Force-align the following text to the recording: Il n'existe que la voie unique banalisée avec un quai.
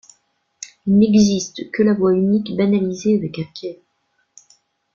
Il 0.87 0.97
n'existe 0.97 1.69
que 1.69 1.83
la 1.83 1.93
voie 1.93 2.13
unique 2.15 2.57
banalisée 2.57 3.15
avec 3.19 3.37
un 3.37 3.43
quai. 3.53 3.83